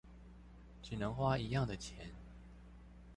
[0.81, 2.09] 只能花一樣的錢